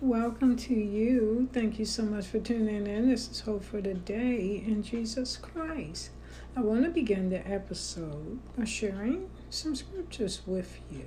Welcome 0.00 0.54
to 0.58 0.74
you. 0.74 1.48
Thank 1.52 1.80
you 1.80 1.84
so 1.84 2.04
much 2.04 2.28
for 2.28 2.38
tuning 2.38 2.86
in. 2.86 3.08
This 3.08 3.28
is 3.28 3.40
Hope 3.40 3.64
for 3.64 3.80
the 3.80 3.94
Day 3.94 4.62
in 4.64 4.84
Jesus 4.84 5.36
Christ. 5.36 6.10
I 6.56 6.60
want 6.60 6.84
to 6.84 6.90
begin 6.90 7.30
the 7.30 7.44
episode 7.44 8.38
by 8.56 8.64
sharing 8.64 9.28
some 9.50 9.74
scriptures 9.74 10.42
with 10.46 10.78
you. 10.88 11.06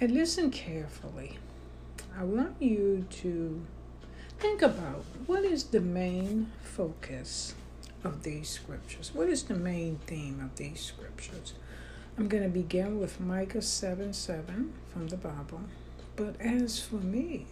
And 0.00 0.12
listen 0.12 0.50
carefully. 0.50 1.38
I 2.18 2.24
want 2.24 2.56
you 2.58 3.04
to 3.10 3.62
think 4.38 4.62
about 4.62 5.04
what 5.26 5.44
is 5.44 5.64
the 5.64 5.82
main 5.82 6.52
focus 6.62 7.54
of 8.02 8.22
these 8.22 8.48
scriptures? 8.48 9.10
What 9.12 9.28
is 9.28 9.42
the 9.42 9.54
main 9.54 9.98
theme 10.06 10.40
of 10.42 10.56
these 10.56 10.80
scriptures? 10.80 11.52
I'm 12.16 12.28
going 12.28 12.44
to 12.44 12.48
begin 12.48 12.98
with 12.98 13.20
Micah 13.20 13.60
7 13.60 14.14
7 14.14 14.72
from 14.90 15.08
the 15.08 15.18
Bible. 15.18 15.60
But 16.16 16.40
as 16.40 16.80
for 16.80 16.96
me, 16.96 17.46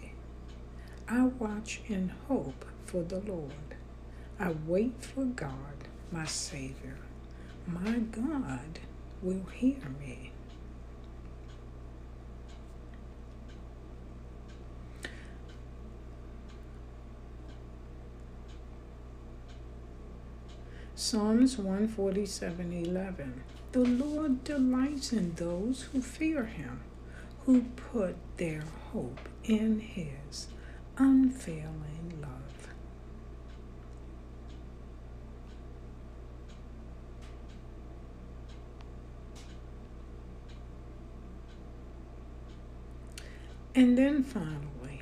I 1.09 1.25
watch 1.25 1.81
in 1.89 2.13
hope 2.29 2.65
for 2.87 3.03
the 3.03 3.19
Lord. 3.21 3.53
I 4.39 4.55
wait 4.67 5.03
for 5.05 5.25
God, 5.25 5.89
my 6.11 6.25
Savior. 6.27 6.99
My 7.67 7.99
God 7.99 8.79
will 9.21 9.45
hear 9.53 9.83
me. 10.01 10.31
Psalms 20.95 21.57
147:11 21.57 23.33
The 23.73 23.81
Lord 23.81 24.45
delights 24.45 25.13
in 25.13 25.35
those 25.35 25.83
who 25.93 26.01
fear 26.01 26.45
him, 26.45 26.81
who 27.45 27.63
put 27.93 28.17
their 28.37 28.63
hope 28.93 29.29
in 29.45 29.81
his 29.81 30.47
unfailing 30.97 32.19
love. 32.21 32.69
And 43.75 43.97
then 43.97 44.23
finally, 44.23 45.01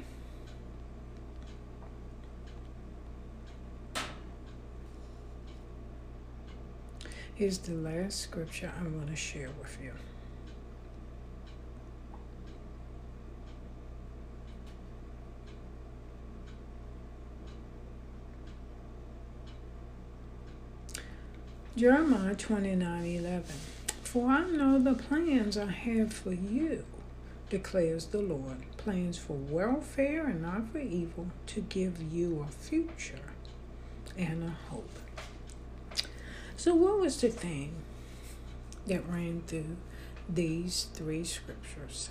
here's 7.35 7.59
the 7.59 7.75
last 7.75 8.21
scripture 8.21 8.73
I 8.79 8.83
want 8.85 9.09
to 9.09 9.17
share 9.17 9.51
with 9.61 9.77
you. 9.83 9.93
Jeremiah 21.77 22.35
29 22.35 23.05
11. 23.05 23.45
For 24.03 24.29
I 24.29 24.45
know 24.45 24.81
the 24.81 24.95
plans 24.95 25.57
I 25.57 25.71
have 25.71 26.13
for 26.13 26.33
you, 26.33 26.85
declares 27.49 28.07
the 28.07 28.19
Lord 28.19 28.59
plans 28.77 29.17
for 29.17 29.35
welfare 29.35 30.27
and 30.27 30.43
not 30.43 30.73
for 30.73 30.81
evil, 30.81 31.29
to 31.47 31.61
give 31.61 32.03
you 32.03 32.45
a 32.49 32.51
future 32.51 33.35
and 34.19 34.43
a 34.43 34.69
hope. 34.69 34.99
So, 36.57 36.75
what 36.75 36.99
was 36.99 37.21
the 37.21 37.29
thing 37.29 37.73
that 38.89 39.09
ran 39.09 39.43
through 39.47 39.77
these 40.29 40.89
three 40.93 41.23
scriptures? 41.23 42.11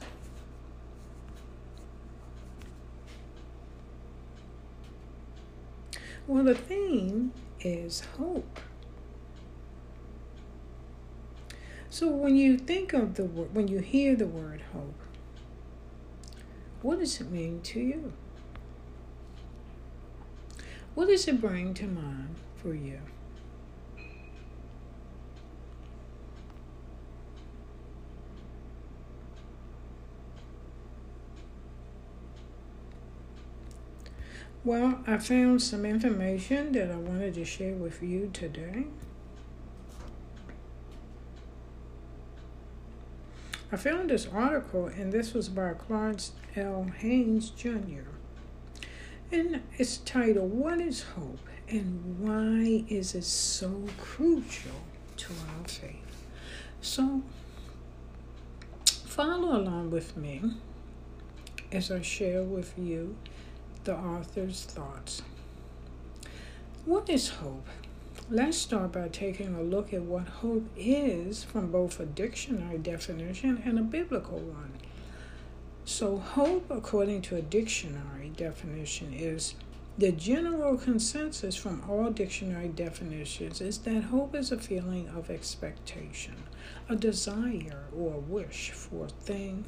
Well, 6.26 6.46
the 6.46 6.56
theme 6.56 7.34
is 7.60 8.04
hope. 8.18 8.62
So 11.99 12.08
when 12.08 12.37
you 12.37 12.58
think 12.58 12.93
of 12.93 13.15
the 13.15 13.26
word, 13.26 13.54
when 13.54 13.67
you 13.67 13.80
hear 13.80 14.15
the 14.15 14.26
word 14.26 14.61
hope, 14.71 15.02
what 16.82 16.99
does 16.99 17.20
it 17.20 17.30
mean 17.30 17.60
to 17.64 17.82
you? 17.82 18.14
What 20.95 21.09
does 21.09 21.27
it 21.27 21.42
bring 21.42 21.73
to 21.73 21.88
mind 21.88 22.38
for 22.55 22.73
you? 22.73 23.02
Well, 34.64 35.04
I 35.05 35.17
found 35.17 35.61
some 35.61 35.86
information 35.86 36.71
that 36.71 36.89
I 36.92 36.95
wanted 36.95 37.33
to 37.33 37.43
share 37.43 37.73
with 37.73 38.02
you 38.02 38.30
today. 38.32 38.86
I 43.72 43.78
found 43.78 44.10
this 44.10 44.26
article, 44.26 44.88
and 44.88 45.14
this 45.14 45.34
was 45.36 45.48
by 45.48 45.74
Clarence 45.74 46.32
L. 46.56 46.88
Haynes 47.00 47.52
Jr. 47.52 48.10
And 49.32 49.62
it's 49.78 49.98
titled, 49.98 50.52
What 50.52 50.82
is 50.82 51.04
Hope 51.04 51.38
and 51.70 52.20
Why 52.20 52.84
is 52.90 53.14
it 53.14 53.26
so 53.26 53.84
crucial 54.00 54.82
to 55.18 55.34
our 55.34 55.68
faith? 55.68 56.26
So, 56.82 57.22
follow 59.06 59.56
along 59.56 59.92
with 59.92 60.18
me 60.18 60.42
as 61.72 61.92
I 61.92 62.02
share 62.02 62.42
with 62.42 62.74
you 62.76 63.16
the 63.84 63.96
author's 63.96 64.64
thoughts. 64.64 65.22
What 66.86 67.08
is 67.08 67.30
hope? 67.30 67.68
Let's 68.28 68.58
start 68.58 68.92
by 68.92 69.08
taking 69.08 69.56
a 69.56 69.62
look 69.62 69.94
at 69.94 70.04
what 70.04 70.28
hope 70.28 70.68
is 70.76 71.44
from 71.44 71.72
both 71.72 72.00
a 72.00 72.06
dictionary 72.06 72.78
definition 72.78 73.62
and 73.66 73.80
a 73.80 73.84
biblical 73.84 74.40
one. 74.40 74.74
So, 75.86 76.18
hope, 76.18 76.70
according 76.70 77.24
to 77.24 77.38
a 77.38 77.42
dictionary 77.42 78.32
definition, 78.36 79.14
is 79.14 79.56
the 79.98 80.12
general 80.12 80.78
consensus 80.78 81.56
from 81.56 81.84
all 81.90 82.12
dictionary 82.12 82.68
definitions 82.68 83.62
is 83.62 83.80
that 83.80 84.04
hope 84.04 84.36
is 84.36 84.52
a 84.52 84.58
feeling 84.58 85.10
of 85.10 85.30
expectation, 85.30 86.36
a 86.88 86.96
desire 86.96 87.86
or 87.94 88.14
a 88.14 88.20
wish 88.20 88.70
for 88.72 89.06
a 89.06 89.10
thing, 89.10 89.66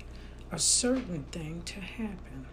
a 0.52 0.60
certain 0.60 1.24
thing 1.32 1.64
to 1.66 1.80
happen. 1.80 2.46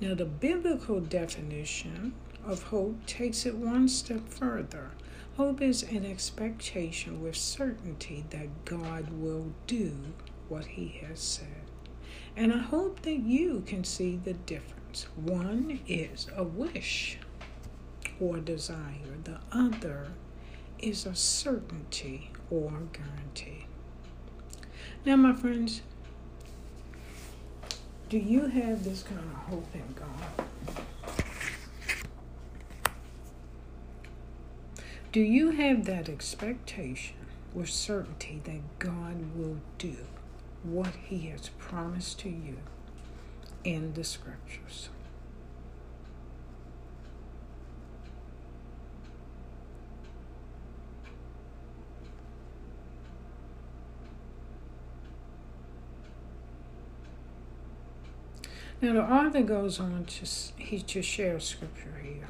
Now, 0.00 0.14
the 0.14 0.24
biblical 0.24 1.00
definition 1.00 2.14
of 2.46 2.64
hope 2.64 3.04
takes 3.06 3.44
it 3.46 3.56
one 3.56 3.88
step 3.88 4.28
further. 4.28 4.90
Hope 5.36 5.60
is 5.60 5.82
an 5.82 6.06
expectation 6.06 7.22
with 7.22 7.36
certainty 7.36 8.24
that 8.30 8.64
God 8.64 9.10
will 9.10 9.52
do 9.66 9.92
what 10.48 10.64
He 10.64 11.00
has 11.06 11.20
said. 11.20 11.62
And 12.36 12.52
I 12.52 12.58
hope 12.58 13.02
that 13.02 13.18
you 13.18 13.62
can 13.66 13.84
see 13.84 14.16
the 14.16 14.34
difference. 14.34 15.06
One 15.16 15.80
is 15.86 16.26
a 16.34 16.44
wish 16.44 17.18
or 18.20 18.38
desire, 18.38 19.18
the 19.24 19.38
other 19.52 20.08
is 20.78 21.06
a 21.06 21.14
certainty 21.14 22.30
or 22.50 22.72
guarantee. 22.92 23.66
Now, 25.04 25.16
my 25.16 25.32
friends, 25.34 25.82
do 28.08 28.18
you 28.18 28.46
have 28.46 28.84
this 28.84 29.02
kind 29.02 29.20
of 29.20 29.36
hope 29.50 29.74
in 29.74 29.94
God? 29.94 30.86
Do 35.16 35.22
you 35.22 35.52
have 35.52 35.86
that 35.86 36.10
expectation 36.10 37.16
or 37.54 37.64
certainty 37.64 38.42
that 38.44 38.78
God 38.78 39.34
will 39.34 39.56
do 39.78 39.96
what 40.62 40.92
He 41.04 41.28
has 41.28 41.48
promised 41.56 42.18
to 42.18 42.28
you 42.28 42.58
in 43.64 43.94
the 43.94 44.04
scriptures? 44.04 44.90
Now 58.82 58.92
the 58.92 59.00
author 59.00 59.40
goes 59.40 59.80
on 59.80 60.04
to 60.04 60.26
he 60.62 60.82
to 60.82 61.00
share 61.00 61.40
scripture 61.40 62.02
here. 62.02 62.28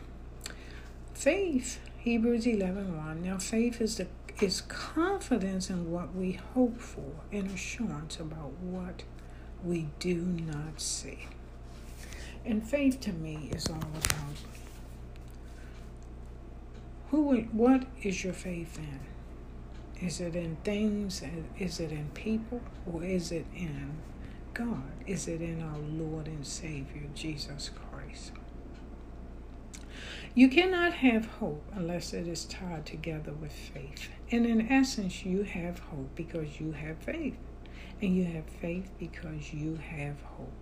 Faith, 1.15 1.81
Hebrews 2.07 2.47
11 2.47 2.97
1. 2.97 3.23
Now 3.25 3.37
faith 3.39 3.81
is 3.81 3.97
the 3.97 4.07
is 4.41 4.61
confidence 4.61 5.69
in 5.69 5.91
what 5.91 6.15
we 6.15 6.39
hope 6.55 6.79
for 6.79 7.11
and 7.33 7.51
assurance 7.51 8.21
about 8.21 8.53
what 8.61 9.03
we 9.65 9.89
do 9.99 10.15
not 10.15 10.81
see. 10.81 11.27
And 12.45 12.63
faith 12.63 13.01
to 13.01 13.13
me 13.13 13.51
is 13.53 13.67
all 13.67 13.79
about 13.79 14.37
who 17.11 17.41
what 17.51 17.87
is 18.01 18.23
your 18.23 18.35
faith 18.35 18.79
in? 18.79 20.07
Is 20.07 20.21
it 20.21 20.37
in 20.37 20.59
things? 20.63 21.25
Is 21.59 21.81
it 21.81 21.91
in 21.91 22.11
people? 22.15 22.61
Or 22.87 23.03
is 23.03 23.33
it 23.33 23.47
in 23.53 23.95
God? 24.55 24.93
Is 25.09 25.27
it 25.27 25.41
in 25.43 25.61
our 25.61 25.79
Lord 25.79 26.29
and 26.29 26.47
Savior, 26.47 27.09
Jesus 27.17 27.71
Christ? 27.71 27.86
You 30.37 30.49
cannot 30.51 30.93
have 30.93 31.25
hope 31.25 31.65
unless 31.75 32.13
it 32.13 32.29
is 32.29 32.45
tied 32.45 32.85
together 32.85 33.33
with 33.33 33.53
faith. 33.53 34.11
And 34.31 34.45
in 34.45 34.71
essence, 34.71 35.25
you 35.25 35.45
have 35.45 35.79
hope 35.79 36.15
because 36.15 36.61
you 36.61 36.73
have 36.73 36.99
faith. 36.99 37.39
And 38.03 38.15
you 38.15 38.27
have 38.27 38.45
faith 38.45 38.91
because 38.99 39.55
you 39.55 39.77
have 39.77 40.21
hope. 40.21 40.53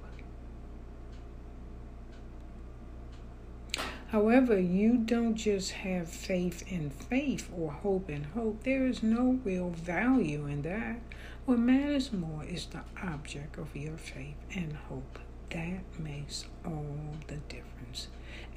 However, 4.15 4.61
you 4.61 4.97
don't 4.97 5.35
just 5.35 5.73
have 5.73 6.09
faith 6.09 6.63
in 6.71 6.91
faith 6.91 7.51
or 7.53 7.73
hope 7.73 8.09
in 8.09 8.23
hope. 8.23 8.63
There 8.63 8.87
is 8.87 9.03
no 9.03 9.41
real 9.43 9.71
value 9.71 10.47
in 10.47 10.63
that. 10.63 11.01
What 11.47 11.59
matters 11.59 12.13
more 12.13 12.45
is 12.45 12.67
the 12.67 12.83
object 13.03 13.59
of 13.59 13.75
your 13.75 13.97
faith 13.97 14.37
and 14.55 14.75
hope. 14.89 15.19
That 15.51 15.83
makes 15.99 16.45
all 16.65 17.17
the 17.27 17.39
difference. 17.49 17.74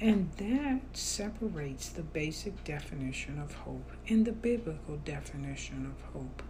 And 0.00 0.30
that 0.36 0.96
separates 0.96 1.88
the 1.88 2.02
basic 2.02 2.62
definition 2.62 3.40
of 3.40 3.52
hope 3.52 3.90
and 4.08 4.24
the 4.24 4.32
biblical 4.32 4.96
definition 4.98 5.86
of 5.86 6.12
hope. 6.12 6.42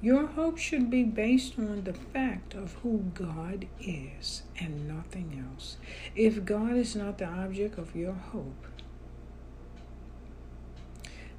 Your 0.00 0.26
hope 0.26 0.58
should 0.58 0.90
be 0.90 1.04
based 1.04 1.58
on 1.58 1.84
the 1.84 1.92
fact 1.92 2.54
of 2.54 2.74
who 2.82 3.10
God 3.14 3.66
is 3.80 4.42
and 4.58 4.88
nothing 4.88 5.44
else. 5.52 5.76
If 6.16 6.44
God 6.44 6.76
is 6.76 6.96
not 6.96 7.18
the 7.18 7.26
object 7.26 7.78
of 7.78 7.94
your 7.94 8.14
hope, 8.14 8.66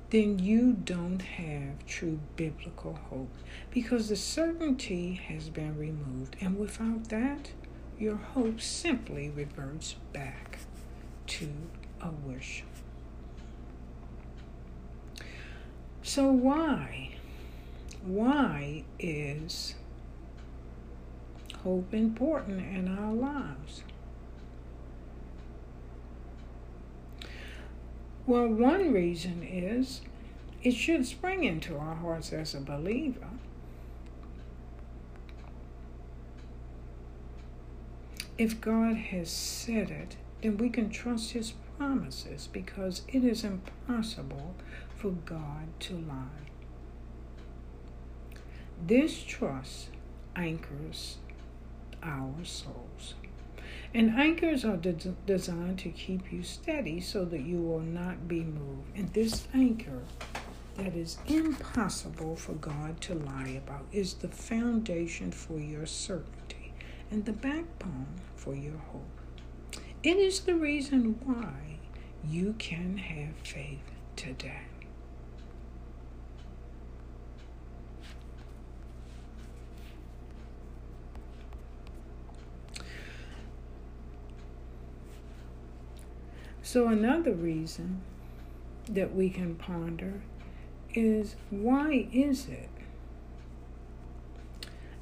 then 0.09 0.39
you 0.39 0.73
don't 0.73 1.21
have 1.21 1.85
true 1.85 2.19
biblical 2.35 2.99
hope 3.09 3.33
because 3.69 4.09
the 4.09 4.15
certainty 4.15 5.13
has 5.13 5.49
been 5.49 5.77
removed. 5.77 6.35
And 6.41 6.57
without 6.57 7.09
that, 7.09 7.51
your 7.97 8.15
hope 8.15 8.59
simply 8.59 9.29
reverts 9.29 9.95
back 10.13 10.59
to 11.29 11.47
a 12.01 12.09
wish. 12.09 12.63
So, 16.01 16.31
why? 16.31 17.11
Why 18.03 18.83
is 18.97 19.75
hope 21.63 21.93
important 21.93 22.61
in 22.61 22.87
our 22.87 23.13
lives? 23.13 23.83
Well, 28.25 28.47
one 28.47 28.91
reason 28.91 29.43
is 29.43 30.01
it 30.63 30.71
should 30.71 31.05
spring 31.05 31.43
into 31.43 31.77
our 31.77 31.95
hearts 31.95 32.33
as 32.33 32.53
a 32.53 32.59
believer. 32.59 33.27
If 38.37 38.61
God 38.61 38.95
has 38.95 39.29
said 39.29 39.91
it, 39.91 40.15
then 40.41 40.57
we 40.57 40.69
can 40.69 40.89
trust 40.89 41.31
His 41.31 41.53
promises 41.77 42.47
because 42.51 43.03
it 43.07 43.23
is 43.23 43.43
impossible 43.43 44.55
for 44.95 45.11
God 45.11 45.67
to 45.81 45.93
lie. 45.93 46.49
This 48.85 49.23
trust 49.23 49.89
anchors 50.35 51.17
our 52.01 52.43
souls. 52.43 53.15
And 53.93 54.11
anchors 54.11 54.63
are 54.63 54.77
de- 54.77 55.15
designed 55.25 55.79
to 55.79 55.89
keep 55.89 56.31
you 56.31 56.43
steady 56.43 57.01
so 57.01 57.25
that 57.25 57.41
you 57.41 57.57
will 57.57 57.81
not 57.81 58.27
be 58.27 58.41
moved. 58.41 58.95
And 58.95 59.11
this 59.13 59.47
anchor 59.53 60.01
that 60.77 60.95
is 60.95 61.17
impossible 61.27 62.35
for 62.35 62.53
God 62.53 63.01
to 63.01 63.15
lie 63.15 63.59
about 63.65 63.85
is 63.91 64.13
the 64.13 64.29
foundation 64.29 65.31
for 65.31 65.59
your 65.59 65.85
certainty 65.85 66.73
and 67.11 67.25
the 67.25 67.33
backbone 67.33 68.07
for 68.35 68.55
your 68.55 68.77
hope. 68.77 69.18
It 70.01 70.15
is 70.15 70.39
the 70.41 70.55
reason 70.55 71.19
why 71.25 71.77
you 72.25 72.55
can 72.57 72.97
have 72.99 73.35
faith 73.43 73.81
today. 74.15 74.61
So, 86.61 86.87
another 86.87 87.33
reason 87.33 88.01
that 88.87 89.13
we 89.13 89.29
can 89.29 89.55
ponder 89.55 90.21
is 90.93 91.35
why 91.49 92.07
is 92.13 92.47
it 92.47 92.69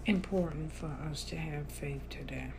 important 0.07 0.73
for 0.73 0.87
us 1.07 1.23
to 1.25 1.35
have 1.35 1.67
faith 1.67 2.09
today? 2.09 2.53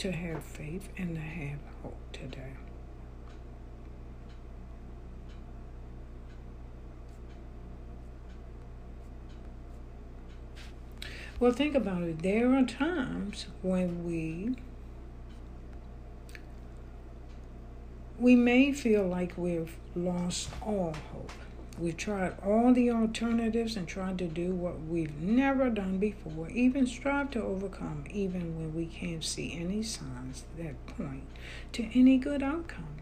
To 0.00 0.12
have 0.12 0.42
faith 0.42 0.88
and 0.96 1.14
to 1.14 1.20
have 1.20 1.58
hope 1.82 1.98
today. 2.10 2.54
Well, 11.38 11.52
think 11.52 11.74
about 11.74 12.04
it. 12.04 12.22
There 12.22 12.54
are 12.54 12.64
times 12.64 13.44
when 13.60 14.06
we 14.06 14.56
we 18.18 18.34
may 18.36 18.72
feel 18.72 19.06
like 19.06 19.36
we've 19.36 19.76
lost 19.94 20.48
all 20.62 20.94
hope. 21.12 21.30
We've 21.78 21.96
tried 21.96 22.36
all 22.44 22.74
the 22.74 22.90
alternatives 22.90 23.76
and 23.76 23.88
tried 23.88 24.18
to 24.18 24.26
do 24.26 24.54
what 24.54 24.82
we've 24.82 25.18
never 25.18 25.70
done 25.70 25.98
before, 25.98 26.50
even 26.50 26.86
strive 26.86 27.30
to 27.30 27.42
overcome, 27.42 28.04
even 28.10 28.58
when 28.58 28.74
we 28.74 28.84
can't 28.86 29.24
see 29.24 29.56
any 29.58 29.82
signs 29.82 30.44
that 30.58 30.86
point 30.86 31.24
to 31.72 31.88
any 31.98 32.18
good 32.18 32.42
outcome. 32.42 32.96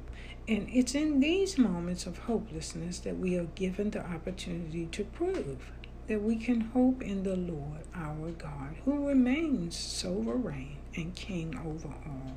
And 0.46 0.68
it's 0.72 0.94
in 0.94 1.20
these 1.20 1.58
moments 1.58 2.06
of 2.06 2.18
hopelessness 2.18 3.00
that 3.00 3.18
we 3.18 3.36
are 3.36 3.48
given 3.54 3.90
the 3.90 4.06
opportunity 4.06 4.86
to 4.92 5.04
prove 5.04 5.72
that 6.06 6.22
we 6.22 6.36
can 6.36 6.60
hope 6.60 7.02
in 7.02 7.22
the 7.22 7.36
Lord 7.36 7.82
our 7.94 8.30
God, 8.30 8.76
who 8.84 9.08
remains 9.08 9.76
sovereign 9.76 10.76
and 10.96 11.14
king 11.14 11.54
over 11.58 11.88
all 11.88 12.36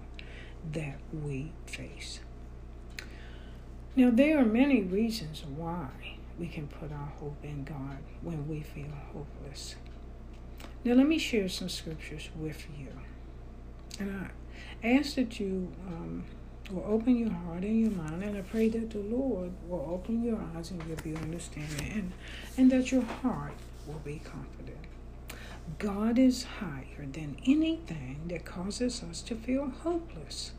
that 0.73 0.97
we 1.13 1.53
face. 1.65 2.19
Now, 3.95 4.09
there 4.11 4.39
are 4.39 4.45
many 4.45 4.81
reasons 4.81 5.43
why 5.45 5.89
we 6.41 6.47
can 6.47 6.67
put 6.67 6.91
our 6.91 7.13
hope 7.19 7.38
in 7.43 7.63
God 7.63 7.99
when 8.23 8.47
we 8.47 8.61
feel 8.61 8.91
hopeless. 9.13 9.75
Now, 10.83 10.95
let 10.95 11.07
me 11.07 11.19
share 11.19 11.47
some 11.47 11.69
scriptures 11.69 12.29
with 12.35 12.65
you. 12.79 12.88
And 13.99 14.27
I 14.83 14.88
ask 14.88 15.13
that 15.15 15.39
you 15.39 15.71
um, 15.88 16.24
will 16.71 16.83
open 16.88 17.15
your 17.15 17.29
heart 17.29 17.62
and 17.62 17.79
your 17.79 17.91
mind, 17.91 18.24
and 18.24 18.36
I 18.36 18.41
pray 18.41 18.69
that 18.69 18.89
the 18.89 18.98
Lord 18.98 19.51
will 19.67 19.88
open 19.93 20.24
your 20.24 20.39
eyes 20.55 20.71
and 20.71 20.83
give 20.88 21.05
you 21.05 21.15
understanding, 21.15 21.91
and, 21.93 22.12
and 22.57 22.71
that 22.71 22.91
your 22.91 23.03
heart 23.03 23.53
will 23.86 24.01
be 24.03 24.19
confident. 24.25 24.79
God 25.77 26.17
is 26.17 26.43
higher 26.60 27.05
than 27.05 27.38
anything 27.45 28.19
that 28.29 28.45
causes 28.45 29.03
us 29.03 29.21
to 29.21 29.36
feel 29.36 29.69
hopeless. 29.83 30.53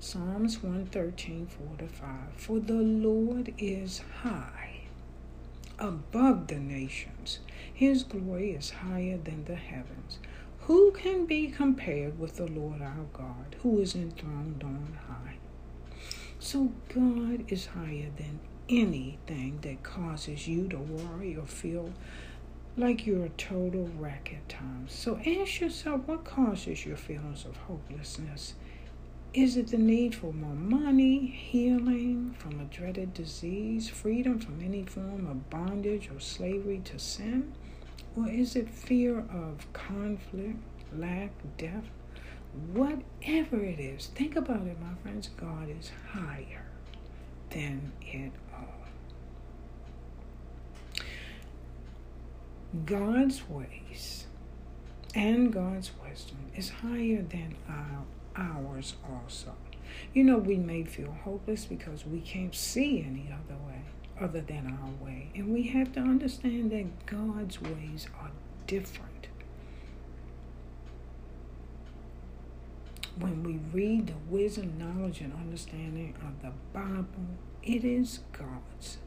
Psalms 0.00 0.62
113, 0.62 1.46
4 1.46 1.76
to 1.76 1.88
5. 1.88 2.08
For 2.36 2.58
the 2.58 2.72
Lord 2.72 3.52
is 3.58 4.00
high 4.22 4.75
above 5.78 6.46
the 6.48 6.58
nations, 6.58 7.40
his 7.72 8.02
glory 8.02 8.52
is 8.52 8.70
higher 8.70 9.18
than 9.18 9.44
the 9.44 9.56
heavens. 9.56 10.18
Who 10.60 10.92
can 10.92 11.26
be 11.26 11.48
compared 11.48 12.18
with 12.18 12.36
the 12.36 12.46
Lord 12.46 12.82
our 12.82 13.06
God, 13.12 13.56
who 13.62 13.80
is 13.80 13.94
enthroned 13.94 14.62
on 14.64 14.98
high? 15.08 15.36
So 16.38 16.72
God 16.92 17.44
is 17.48 17.66
higher 17.66 18.10
than 18.16 18.40
anything 18.68 19.58
that 19.62 19.82
causes 19.82 20.48
you 20.48 20.68
to 20.68 20.78
worry 20.78 21.36
or 21.36 21.46
feel 21.46 21.92
like 22.76 23.06
you're 23.06 23.24
a 23.24 23.30
total 23.30 23.88
wreck 23.96 24.34
at 24.36 24.48
times. 24.48 24.92
So 24.92 25.18
ask 25.24 25.60
yourself 25.60 26.02
what 26.06 26.24
causes 26.24 26.84
your 26.84 26.96
feelings 26.96 27.44
of 27.44 27.56
hopelessness 27.56 28.54
is 29.36 29.58
it 29.58 29.66
the 29.66 29.76
need 29.76 30.14
for 30.14 30.32
more 30.32 30.54
money, 30.54 31.26
healing 31.26 32.34
from 32.38 32.58
a 32.58 32.64
dreaded 32.64 33.12
disease, 33.12 33.86
freedom 33.86 34.38
from 34.38 34.62
any 34.64 34.82
form 34.82 35.26
of 35.26 35.50
bondage 35.50 36.08
or 36.10 36.18
slavery 36.18 36.80
to 36.86 36.98
sin? 36.98 37.52
Or 38.16 38.30
is 38.30 38.56
it 38.56 38.70
fear 38.70 39.18
of 39.18 39.70
conflict, 39.74 40.56
lack, 40.96 41.32
death? 41.58 41.84
Whatever 42.72 43.62
it 43.62 43.78
is, 43.78 44.06
think 44.06 44.36
about 44.36 44.66
it, 44.66 44.80
my 44.80 44.94
friends. 45.02 45.28
God 45.36 45.68
is 45.68 45.90
higher 46.12 46.64
than 47.50 47.92
it 48.00 48.32
all. 48.54 48.64
God's 52.86 53.46
ways 53.50 54.26
and 55.14 55.52
God's 55.52 55.90
wisdom 56.02 56.38
is 56.54 56.70
higher 56.70 57.20
than 57.20 57.54
our 57.68 58.02
ours 58.36 58.94
also. 59.10 59.54
You 60.12 60.24
know, 60.24 60.38
we 60.38 60.56
may 60.56 60.84
feel 60.84 61.16
hopeless 61.24 61.64
because 61.64 62.04
we 62.04 62.20
can't 62.20 62.54
see 62.54 63.04
any 63.06 63.32
other 63.32 63.58
way 63.66 63.82
other 64.20 64.40
than 64.40 64.66
our 64.82 65.04
way. 65.04 65.30
And 65.34 65.52
we 65.52 65.64
have 65.68 65.92
to 65.92 66.00
understand 66.00 66.70
that 66.72 67.06
God's 67.06 67.60
ways 67.60 68.06
are 68.20 68.30
different. 68.66 69.16
when 73.18 73.42
we 73.42 73.58
read 73.72 74.08
the 74.08 74.14
wisdom, 74.28 74.74
knowledge, 74.78 75.20
and 75.20 75.32
understanding 75.32 76.14
of 76.22 76.42
the 76.42 76.52
Bible, 76.72 77.06
it 77.62 77.84
is 77.84 78.20
God's 78.32 78.98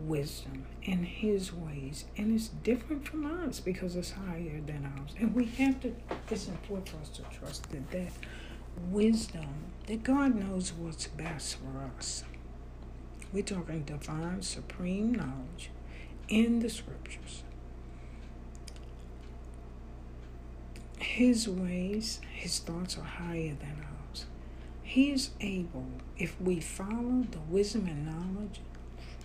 wisdom 0.00 0.64
and 0.86 1.06
His 1.06 1.52
ways, 1.52 2.06
and 2.16 2.34
it's 2.34 2.48
different 2.48 3.06
from 3.06 3.26
ours 3.26 3.60
because 3.60 3.94
it's 3.94 4.12
higher 4.12 4.60
than 4.66 4.90
ours. 4.96 5.14
And 5.18 5.34
we 5.34 5.44
have 5.44 5.80
to, 5.82 5.94
it's 6.30 6.48
important 6.48 6.88
for 6.88 6.96
us 6.98 7.08
to 7.10 7.22
trust 7.38 7.70
that 7.70 7.90
that 7.90 8.12
wisdom, 8.90 9.46
that 9.86 10.02
God 10.02 10.34
knows 10.34 10.72
what's 10.72 11.06
best 11.06 11.56
for 11.56 11.90
us. 11.96 12.24
We're 13.32 13.42
talking 13.42 13.82
divine, 13.82 14.42
supreme 14.42 15.14
knowledge 15.14 15.70
in 16.28 16.60
the 16.60 16.68
scriptures. 16.68 17.42
His 20.98 21.48
ways, 21.48 22.20
his 22.32 22.58
thoughts 22.58 22.96
are 22.96 23.04
higher 23.04 23.54
than 23.58 23.84
ours. 24.10 24.26
He 24.82 25.10
is 25.10 25.30
able, 25.40 25.86
if 26.18 26.40
we 26.40 26.60
follow 26.60 27.24
the 27.30 27.40
wisdom 27.48 27.86
and 27.86 28.06
knowledge 28.06 28.60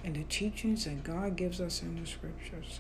and 0.04 0.16
the 0.16 0.24
teachings 0.24 0.86
that 0.86 1.04
God 1.04 1.36
gives 1.36 1.60
us 1.60 1.82
in 1.82 2.00
the 2.00 2.08
scriptures, 2.08 2.80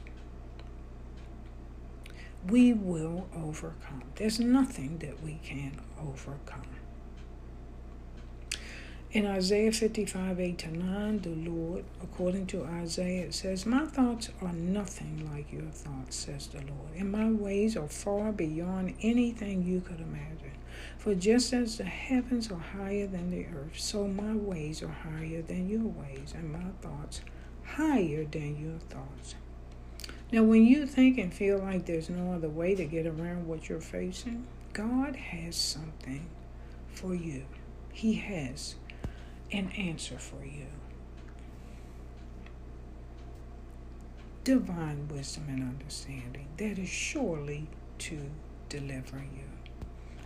we 2.49 2.73
will 2.73 3.27
overcome. 3.35 4.03
There's 4.15 4.39
nothing 4.39 4.99
that 4.99 5.21
we 5.23 5.39
can 5.43 5.79
overcome. 5.99 6.63
In 9.13 9.25
Isaiah 9.25 9.71
55, 9.71 10.39
8 10.39 10.57
to 10.59 10.77
9, 10.77 11.19
the 11.21 11.49
Lord, 11.49 11.85
according 12.03 12.45
to 12.47 12.65
Isaiah, 12.65 13.25
it 13.25 13.33
says, 13.33 13.65
My 13.65 13.85
thoughts 13.85 14.29
are 14.41 14.51
nothing 14.51 15.29
like 15.33 15.51
your 15.51 15.71
thoughts, 15.71 16.17
says 16.17 16.47
the 16.47 16.57
Lord, 16.57 16.91
and 16.97 17.11
my 17.11 17.31
ways 17.31 17.77
are 17.77 17.87
far 17.87 18.33
beyond 18.33 18.95
anything 19.01 19.63
you 19.63 19.79
could 19.79 20.01
imagine. 20.01 20.51
For 20.97 21.15
just 21.15 21.53
as 21.53 21.77
the 21.77 21.85
heavens 21.85 22.51
are 22.51 22.59
higher 22.59 23.07
than 23.07 23.31
the 23.31 23.45
earth, 23.45 23.79
so 23.79 24.07
my 24.07 24.35
ways 24.35 24.83
are 24.83 24.87
higher 24.89 25.41
than 25.41 25.69
your 25.69 25.87
ways, 25.87 26.33
and 26.35 26.51
my 26.51 26.71
thoughts 26.81 27.21
higher 27.63 28.25
than 28.25 28.61
your 28.61 28.79
thoughts. 28.89 29.35
Now, 30.31 30.43
when 30.43 30.65
you 30.65 30.85
think 30.85 31.17
and 31.17 31.33
feel 31.33 31.59
like 31.59 31.85
there's 31.85 32.09
no 32.09 32.33
other 32.33 32.49
way 32.49 32.75
to 32.75 32.83
get 32.83 33.07
around 33.07 33.47
what 33.47 33.69
you're 33.69 33.79
facing, 33.79 34.45
God 34.73 35.15
has 35.15 35.55
something 35.55 36.27
for 36.89 37.15
you. 37.15 37.45
He 37.93 38.15
has 38.15 38.75
an 39.51 39.69
answer 39.77 40.17
for 40.17 40.43
you. 40.43 40.67
Divine 44.43 45.07
wisdom 45.07 45.45
and 45.47 45.63
understanding 45.63 46.47
that 46.57 46.77
is 46.77 46.89
surely 46.89 47.67
to 47.99 48.29
deliver 48.67 49.17
you. 49.17 49.45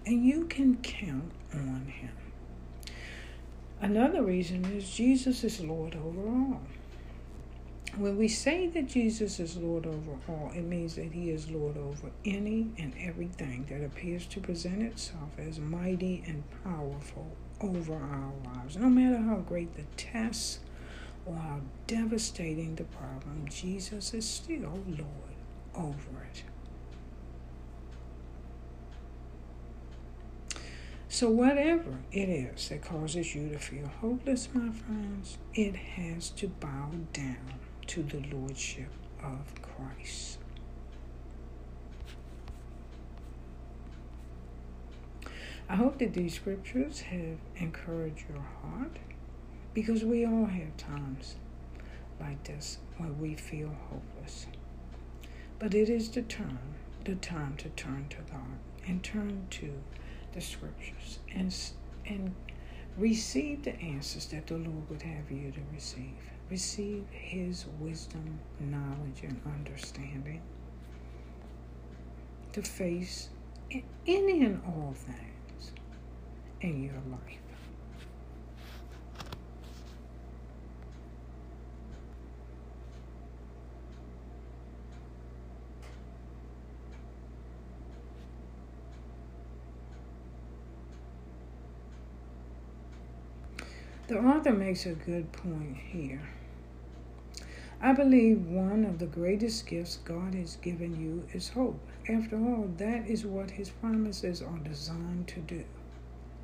And 0.05 0.25
you 0.25 0.45
can 0.45 0.77
count 0.77 1.31
on 1.53 1.85
Him. 1.85 2.15
Another 3.79 4.23
reason 4.23 4.65
is 4.65 4.89
Jesus 4.89 5.43
is 5.43 5.61
Lord 5.61 5.95
over 5.95 6.27
all. 6.27 6.61
When 7.97 8.17
we 8.17 8.29
say 8.29 8.67
that 8.67 8.87
Jesus 8.87 9.39
is 9.41 9.57
Lord 9.57 9.85
over 9.85 10.11
all, 10.29 10.51
it 10.55 10.63
means 10.63 10.95
that 10.95 11.11
He 11.11 11.29
is 11.29 11.51
Lord 11.51 11.75
over 11.75 12.09
any 12.23 12.69
and 12.77 12.93
everything 12.97 13.65
that 13.69 13.83
appears 13.83 14.25
to 14.27 14.39
present 14.39 14.81
itself 14.81 15.29
as 15.37 15.59
mighty 15.59 16.23
and 16.25 16.43
powerful 16.63 17.35
over 17.59 17.93
our 17.93 18.31
lives. 18.45 18.77
No 18.77 18.87
matter 18.87 19.17
how 19.17 19.37
great 19.37 19.75
the 19.75 19.83
test 19.97 20.59
or 21.25 21.35
how 21.35 21.59
devastating 21.85 22.75
the 22.75 22.85
problem, 22.85 23.45
Jesus 23.49 24.13
is 24.13 24.25
still 24.25 24.79
Lord 24.87 25.35
over 25.75 26.23
it. 26.31 26.43
So, 31.09 31.29
whatever 31.29 31.99
it 32.13 32.29
is 32.29 32.69
that 32.69 32.83
causes 32.83 33.35
you 33.35 33.49
to 33.49 33.59
feel 33.59 33.87
hopeless, 33.99 34.47
my 34.53 34.71
friends, 34.71 35.37
it 35.53 35.75
has 35.75 36.29
to 36.29 36.47
bow 36.47 36.91
down 37.11 37.59
to 37.87 38.03
the 38.03 38.23
Lordship 38.33 38.89
of 39.23 39.53
Christ. 39.61 40.39
I 45.69 45.75
hope 45.75 45.99
that 45.99 46.13
these 46.13 46.33
scriptures 46.33 46.99
have 47.01 47.37
encouraged 47.55 48.25
your 48.29 48.43
heart 48.61 48.97
because 49.73 50.03
we 50.03 50.25
all 50.25 50.45
have 50.45 50.75
times 50.75 51.35
like 52.19 52.43
this 52.43 52.77
when 52.97 53.17
we 53.19 53.35
feel 53.35 53.71
hopeless. 53.89 54.47
But 55.59 55.73
it 55.73 55.89
is 55.89 56.09
the 56.09 56.23
time, 56.23 56.75
the 57.05 57.15
time 57.15 57.55
to 57.57 57.69
turn 57.69 58.07
to 58.09 58.17
God 58.31 58.59
and 58.85 59.01
turn 59.03 59.47
to 59.51 59.71
the 60.33 60.41
scriptures 60.41 61.19
and, 61.33 61.55
and 62.05 62.33
receive 62.97 63.63
the 63.63 63.79
answers 63.79 64.25
that 64.27 64.47
the 64.47 64.57
Lord 64.57 64.89
would 64.89 65.01
have 65.03 65.31
you 65.31 65.51
to 65.51 65.61
receive. 65.73 66.31
Receive 66.51 67.05
His 67.11 67.65
wisdom, 67.79 68.37
knowledge, 68.59 69.23
and 69.23 69.39
understanding 69.45 70.41
to 72.51 72.61
face 72.61 73.29
any 74.05 74.43
and 74.43 74.61
all 74.67 74.93
things 74.93 75.71
in 76.59 76.83
your 76.83 77.01
life. 77.09 77.39
The 94.07 94.19
author 94.19 94.51
makes 94.51 94.85
a 94.85 94.91
good 94.95 95.31
point 95.31 95.77
here. 95.77 96.21
I 97.83 97.93
believe 97.93 98.45
one 98.45 98.85
of 98.85 98.99
the 98.99 99.07
greatest 99.07 99.65
gifts 99.65 99.97
God 100.05 100.35
has 100.35 100.55
given 100.57 101.01
you 101.01 101.25
is 101.33 101.49
hope. 101.49 101.79
After 102.07 102.35
all, 102.37 102.69
that 102.77 103.07
is 103.07 103.25
what 103.25 103.49
His 103.49 103.71
promises 103.71 104.39
are 104.39 104.59
designed 104.59 105.27
to 105.29 105.39
do 105.39 105.63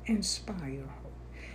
inspire 0.06 0.88
hope. 1.02 1.12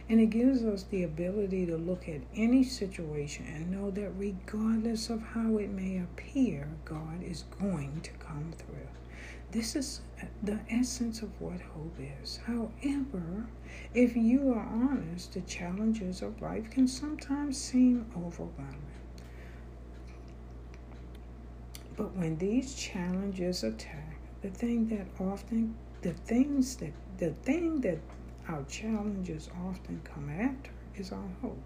And 0.07 0.21
it 0.21 0.29
gives 0.29 0.63
us 0.63 0.83
the 0.83 1.03
ability 1.03 1.65
to 1.65 1.75
look 1.75 2.07
at 2.07 2.21
any 2.33 2.63
situation 2.63 3.45
and 3.45 3.71
know 3.71 3.91
that 3.91 4.11
regardless 4.17 5.09
of 5.09 5.21
how 5.21 5.57
it 5.57 5.69
may 5.69 5.97
appear, 5.97 6.69
God 6.85 7.21
is 7.21 7.43
going 7.59 7.99
to 8.03 8.11
come 8.11 8.53
through. 8.57 8.87
This 9.51 9.75
is 9.75 9.99
the 10.41 10.59
essence 10.69 11.21
of 11.21 11.41
what 11.41 11.59
hope 11.59 11.97
is. 12.21 12.39
However, 12.45 13.47
if 13.93 14.15
you 14.15 14.53
are 14.53 14.65
honest, 14.65 15.33
the 15.33 15.41
challenges 15.41 16.21
of 16.21 16.41
life 16.41 16.69
can 16.69 16.87
sometimes 16.87 17.57
seem 17.57 18.05
overwhelming. 18.15 18.92
But 21.95 22.15
when 22.15 22.37
these 22.37 22.73
challenges 22.73 23.63
attack, 23.63 24.17
the 24.41 24.49
thing 24.49 24.87
that 24.87 25.07
often, 25.19 25.75
the 26.01 26.13
things 26.13 26.75
that, 26.77 26.93
the 27.17 27.31
thing 27.31 27.81
that 27.81 27.99
our 28.47 28.63
challenges 28.63 29.49
often 29.65 30.01
come 30.03 30.29
after 30.29 30.71
is 30.95 31.11
our 31.11 31.29
hope. 31.41 31.61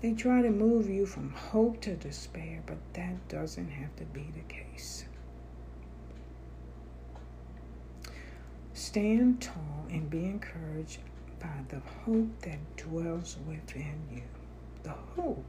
They 0.00 0.12
try 0.12 0.42
to 0.42 0.50
move 0.50 0.90
you 0.90 1.06
from 1.06 1.30
hope 1.30 1.80
to 1.82 1.94
despair, 1.94 2.62
but 2.66 2.78
that 2.94 3.28
doesn't 3.28 3.70
have 3.70 3.94
to 3.96 4.04
be 4.04 4.26
the 4.34 4.52
case. 4.52 5.04
Stand 8.74 9.40
tall 9.40 9.86
and 9.90 10.10
be 10.10 10.24
encouraged 10.24 10.98
by 11.40 11.62
the 11.68 11.80
hope 12.04 12.40
that 12.42 12.76
dwells 12.76 13.38
within 13.48 14.00
you. 14.12 14.22
The 14.82 14.90
hope 14.90 15.46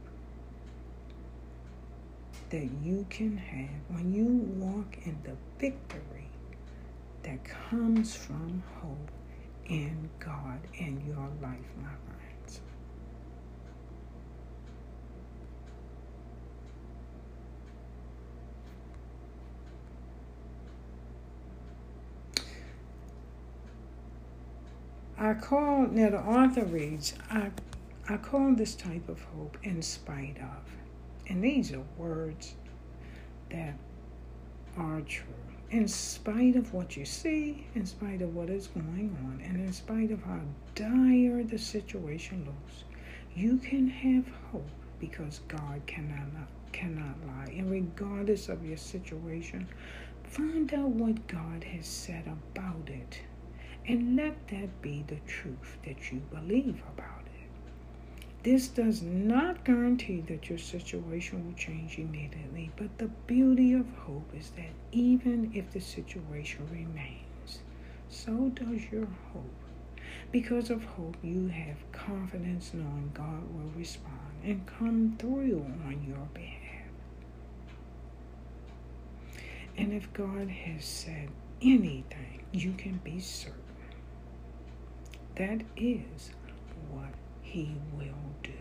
that 2.49 2.69
you 2.83 3.05
can 3.09 3.37
have 3.37 3.97
when 3.97 4.13
you 4.13 4.25
walk 4.57 4.97
in 5.03 5.17
the 5.23 5.35
victory 5.59 6.29
that 7.23 7.43
comes 7.43 8.15
from 8.15 8.61
hope 8.81 9.11
in 9.65 10.09
God 10.19 10.59
in 10.75 11.01
your 11.07 11.27
life, 11.41 11.59
my 11.81 11.89
friends. 12.05 12.61
I 25.17 25.33
call, 25.33 25.87
now 25.87 26.09
the 26.11 26.19
author 26.19 26.65
reads, 26.65 27.13
I, 27.31 27.49
I 28.07 28.17
call 28.17 28.53
this 28.53 28.75
type 28.75 29.09
of 29.09 29.21
hope 29.23 29.57
in 29.63 29.81
spite 29.81 30.37
of. 30.37 30.84
And 31.27 31.43
these 31.43 31.71
are 31.73 31.83
words 31.97 32.55
that 33.49 33.75
are 34.77 35.01
true 35.01 35.25
in 35.71 35.87
spite 35.87 36.55
of 36.55 36.73
what 36.73 36.95
you 36.95 37.05
see, 37.05 37.65
in 37.75 37.85
spite 37.85 38.21
of 38.21 38.35
what 38.35 38.49
is 38.49 38.67
going 38.67 39.17
on, 39.25 39.41
and 39.43 39.57
in 39.59 39.73
spite 39.73 40.11
of 40.11 40.21
how 40.23 40.39
dire 40.75 41.43
the 41.43 41.57
situation 41.57 42.45
looks, 42.45 42.83
you 43.35 43.57
can 43.57 43.87
have 43.89 44.25
hope 44.51 44.69
because 44.99 45.41
God 45.47 45.81
cannot 45.87 46.27
cannot 46.71 47.15
lie. 47.27 47.53
And 47.57 47.71
regardless 47.71 48.49
of 48.49 48.65
your 48.65 48.77
situation, 48.77 49.67
find 50.23 50.73
out 50.73 50.89
what 50.89 51.27
God 51.27 51.63
has 51.63 51.85
said 51.87 52.25
about 52.27 52.89
it 52.89 53.21
And 53.87 54.15
let 54.15 54.47
that 54.49 54.81
be 54.81 55.03
the 55.07 55.19
truth 55.27 55.77
that 55.85 56.11
you 56.11 56.19
believe 56.31 56.81
about. 56.97 57.24
This 58.45 58.67
does 58.67 59.01
not 59.01 59.65
guarantee 59.65 60.21
that 60.27 60.49
your 60.49 60.59
situation 60.59 61.43
will 61.47 61.55
change 61.55 61.97
immediately, 61.97 62.69
but 62.77 62.95
the 62.99 63.07
beauty 63.25 63.73
of 63.73 63.89
hope 63.97 64.29
is 64.37 64.51
that 64.51 64.69
even 64.91 65.49
if 65.55 65.71
the 65.71 65.79
situation 65.79 66.59
remains, 66.71 67.63
so 68.07 68.51
does 68.53 68.91
your 68.91 69.07
hope. 69.33 69.49
Because 70.31 70.69
of 70.69 70.83
hope, 70.83 71.17
you 71.23 71.47
have 71.47 71.91
confidence 71.91 72.69
knowing 72.71 73.09
God 73.15 73.51
will 73.51 73.71
respond 73.75 74.43
and 74.43 74.67
come 74.67 75.15
through 75.17 75.65
on 75.83 76.05
your 76.07 76.27
behalf. 76.35 76.91
And 79.75 79.91
if 79.91 80.13
God 80.13 80.49
has 80.49 80.85
said 80.85 81.29
anything, 81.63 82.43
you 82.51 82.73
can 82.73 82.99
be 83.03 83.19
certain 83.19 83.63
that 85.35 85.61
is 85.75 86.29
what 86.91 87.09
He 87.55 87.71
will 87.97 88.35
do. 88.43 88.51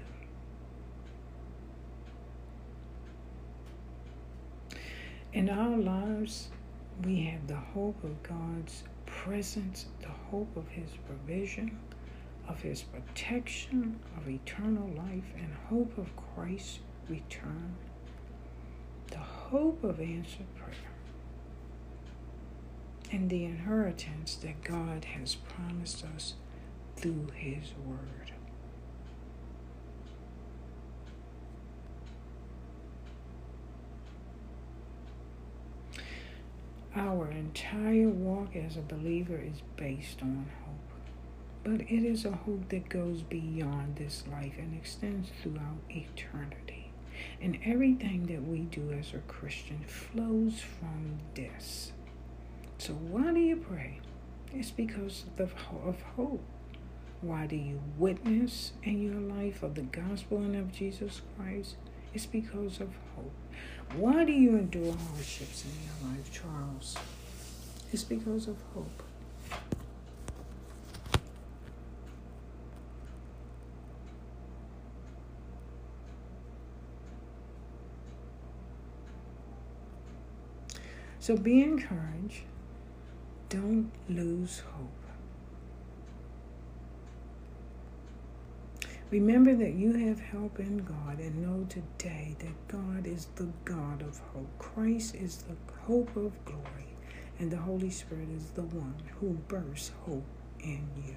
In 5.33 5.51
our 5.51 5.77
lives, 5.77 6.47
we 7.03 7.25
have 7.25 7.45
the 7.49 7.57
hope 7.57 8.05
of 8.05 8.23
God's 8.23 8.85
presence, 9.05 9.87
the 10.01 10.07
hope 10.31 10.57
of 10.57 10.69
His 10.69 10.91
provision, 11.09 11.77
of 12.47 12.63
His 12.63 12.83
protection, 12.83 13.99
of 14.17 14.29
eternal 14.29 14.89
life, 14.97 15.25
and 15.37 15.53
hope 15.69 15.99
of 15.99 16.09
Christ's 16.37 16.79
return, 17.09 17.75
the 19.09 19.19
hope 19.19 19.83
of 19.83 19.99
answered 19.99 20.47
prayer 20.55 20.71
and 23.11 23.29
the 23.29 23.45
inheritance 23.45 24.37
that 24.37 24.63
God 24.63 25.05
has 25.05 25.35
promised 25.35 26.05
us 26.15 26.35
through 26.95 27.27
His 27.35 27.73
Word. 27.85 28.31
Our 36.97 37.27
entire 37.55 38.09
walk 38.09 38.57
as 38.57 38.77
a 38.77 38.81
believer 38.81 39.39
is 39.39 39.63
based 39.77 40.21
on 40.23 40.45
hope, 40.65 40.75
but 41.63 41.81
it 41.83 42.05
is 42.05 42.25
a 42.25 42.33
hope 42.33 42.69
that 42.69 42.89
goes 42.89 43.23
beyond 43.23 43.95
this 43.95 44.25
life 44.29 44.55
and 44.59 44.77
extends 44.77 45.31
throughout 45.41 45.79
eternity. 45.89 46.91
And 47.41 47.57
everything 47.65 48.27
that 48.27 48.43
we 48.43 48.63
do 48.63 48.91
as 48.91 49.15
a 49.15 49.19
Christian 49.19 49.85
flows 49.87 50.61
from 50.61 51.19
this. 51.35 51.93
So 52.79 52.93
why 52.95 53.33
do 53.33 53.39
you 53.39 53.57
pray? 53.57 54.01
It's 54.53 54.73
because 54.73 55.25
of, 55.39 55.55
of 55.87 56.03
hope. 56.17 56.43
Why 57.21 57.47
do 57.47 57.55
you 57.55 57.81
witness 57.97 58.73
in 58.83 59.01
your 59.01 59.21
life 59.21 59.63
of 59.63 59.77
the 59.77 59.83
gospel 59.83 60.39
and 60.39 60.57
of 60.57 60.73
Jesus 60.73 61.23
Christ? 61.39 61.77
It's 62.13 62.27
because 62.27 62.81
of 62.81 62.89
hope. 63.15 63.33
Why 63.97 64.25
do 64.25 64.33
you 64.33 64.57
endure 64.57 64.93
hardships 64.93 65.65
in 65.65 65.71
your 65.85 66.13
life, 66.13 66.33
Charles? 66.33 66.97
It's 67.95 68.03
because 68.03 68.49
of 68.49 68.57
hope. 68.75 69.05
So 81.21 81.37
be 81.37 81.63
encouraged 81.63 82.43
don't 83.49 83.93
lose 84.09 84.65
hope. 84.73 84.91
Remember 89.13 89.55
that 89.55 89.75
you 89.75 89.93
have 89.93 90.19
help 90.19 90.59
in 90.59 90.79
God 90.79 91.21
and 91.21 91.41
know 91.41 91.65
today 91.69 92.35
that 92.41 92.67
God 92.67 93.07
is 93.07 93.29
the 93.37 93.51
God 93.65 94.03
of 94.03 94.19
hope. 94.33 94.49
Christ 94.59 95.15
is 95.15 95.45
the 95.45 95.55
hope 95.87 96.17
of 96.17 96.33
glory, 96.45 96.94
and 97.39 97.51
the 97.51 97.57
Holy 97.57 97.91
Spirit 97.91 98.29
is 98.37 98.51
the 98.51 98.63
one 98.63 99.03
who 99.21 99.31
bursts 99.49 99.91
hope 100.07 100.25
in 100.61 100.89
you. 101.05 101.17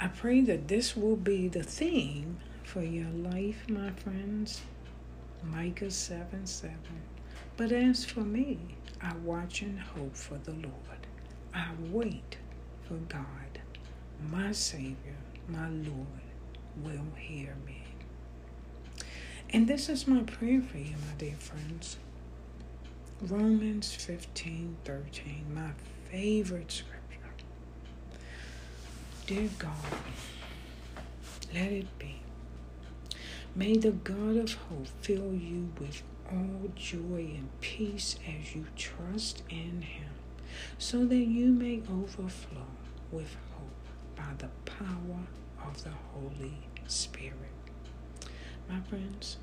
I 0.00 0.08
pray 0.08 0.40
that 0.40 0.68
this 0.68 0.96
will 0.96 1.16
be 1.16 1.48
the 1.48 1.62
theme 1.62 2.38
for 2.64 2.82
your 2.82 3.10
life, 3.10 3.68
my 3.68 3.90
friends. 3.90 4.62
Micah 5.44 5.90
7 5.90 6.46
7. 6.46 6.76
But 7.56 7.72
as 7.72 8.04
for 8.04 8.20
me, 8.20 8.58
I 9.00 9.14
watch 9.24 9.62
and 9.62 9.78
hope 9.78 10.16
for 10.16 10.38
the 10.38 10.52
Lord. 10.52 11.06
I 11.54 11.68
wait 11.90 12.38
for 12.88 12.94
God. 12.94 13.60
My 14.30 14.52
Savior, 14.52 15.16
my 15.48 15.68
Lord, 15.68 16.06
will 16.82 17.14
hear 17.16 17.56
me. 17.66 17.82
And 19.50 19.68
this 19.68 19.88
is 19.88 20.06
my 20.06 20.22
prayer 20.22 20.62
for 20.62 20.78
you, 20.78 20.94
my 20.96 21.14
dear 21.18 21.36
friends. 21.36 21.96
Romans 23.28 23.94
15 23.94 24.78
13, 24.84 25.46
my 25.54 25.70
favorite 26.10 26.72
scripture. 26.72 26.98
Dear 29.28 29.48
God, 29.60 29.76
let 31.54 31.70
it 31.70 31.98
be. 32.00 32.16
May 33.54 33.76
the 33.76 33.92
God 33.92 34.36
of 34.38 34.54
hope 34.54 34.88
fill 35.02 35.32
you 35.32 35.70
with 35.78 36.02
all 36.32 36.72
joy 36.74 37.30
and 37.36 37.48
peace 37.60 38.16
as 38.26 38.56
you 38.56 38.66
trust 38.76 39.44
in 39.48 39.82
Him, 39.82 40.10
so 40.76 41.04
that 41.04 41.14
you 41.14 41.52
may 41.52 41.80
overflow 41.88 42.66
with 43.12 43.36
hope 43.56 44.16
by 44.16 44.34
the 44.38 44.48
power 44.68 45.20
of 45.64 45.84
the 45.84 45.92
Holy 46.12 46.58
Spirit. 46.88 47.36
My 48.68 48.80
friends, 48.80 49.36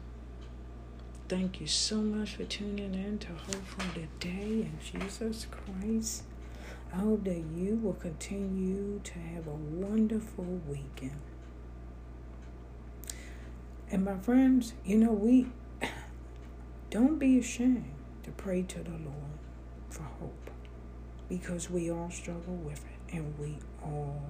thank 1.29 1.61
you 1.61 1.67
so 1.67 1.97
much 1.97 2.37
for 2.37 2.43
tuning 2.43 2.95
in 2.95 3.19
to 3.19 3.27
Hope 3.27 3.63
for 3.63 3.99
the 3.99 4.07
Day 4.19 4.65
in 4.67 4.79
Jesus 4.83 5.45
Christ. 5.51 6.23
I 6.91 6.97
hope 6.97 7.23
that 7.25 7.43
you 7.55 7.75
will 7.75 7.93
continue 7.93 8.99
to 9.03 9.19
have 9.19 9.45
a 9.45 9.51
wonderful 9.51 10.59
weekend. 10.67 11.21
And 13.91 14.03
my 14.03 14.17
friends, 14.17 14.73
you 14.83 14.97
know, 14.97 15.11
we 15.11 15.45
don't 16.89 17.19
be 17.19 17.37
ashamed 17.37 17.93
to 18.23 18.31
pray 18.31 18.63
to 18.63 18.79
the 18.79 18.89
Lord 18.89 19.37
for 19.91 20.03
hope 20.19 20.49
because 21.29 21.69
we 21.69 21.91
all 21.91 22.09
struggle 22.09 22.55
with 22.55 22.83
it 22.85 23.15
and 23.17 23.37
we 23.37 23.59
all 23.83 24.23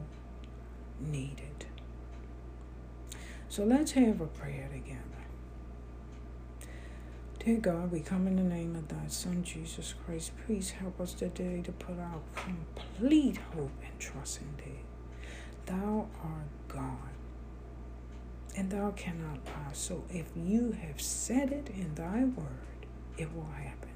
need 1.00 1.40
it. 1.40 1.66
So 3.48 3.64
let's 3.64 3.94
have 3.94 4.20
a 4.20 4.28
prayer 4.28 4.68
together. 4.70 5.19
Dear 7.46 7.60
God, 7.60 7.92
we 7.94 8.02
come 8.02 8.28
in 8.28 8.36
the 8.36 8.44
name 8.44 8.76
of 8.76 8.90
thy 8.90 9.08
Son, 9.08 9.44
Jesus 9.44 9.94
Christ. 10.06 10.34
Please 10.46 10.72
help 10.72 11.00
us 11.00 11.14
today 11.14 11.62
to 11.64 11.72
put 11.72 11.98
our 11.98 12.20
complete 12.36 13.38
hope 13.56 13.72
and 13.82 13.98
trust 13.98 14.42
in 14.42 14.58
thee. 14.58 14.80
Thou 15.66 16.10
art 16.22 16.50
God 16.68 17.10
and 18.58 18.70
thou 18.70 18.92
cannot 18.92 19.46
lie. 19.46 19.72
So 19.72 20.04
if 20.10 20.26
you 20.36 20.76
have 20.82 21.00
said 21.00 21.54
it 21.54 21.70
in 21.70 21.96
thy 21.96 22.26
word, 22.26 22.86
it 23.18 23.34
will 23.34 23.48
happen. 23.56 23.90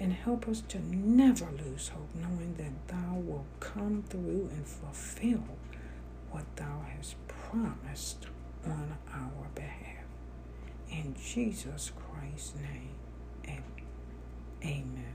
And 0.00 0.12
help 0.12 0.48
us 0.48 0.60
to 0.70 0.84
never 0.84 1.46
lose 1.64 1.90
hope, 1.90 2.12
knowing 2.16 2.56
that 2.56 2.88
thou 2.88 3.14
wilt 3.14 3.46
come 3.60 4.02
through 4.08 4.50
and 4.52 4.66
fulfill 4.66 5.44
what 6.32 6.44
thou 6.56 6.84
hast 6.96 7.14
promised 7.28 8.26
on 8.66 8.98
our 9.14 9.46
behalf. 9.54 9.99
Jesus 11.24 11.92
Christ's 11.94 12.54
name, 12.56 12.96
amen. 14.64 15.14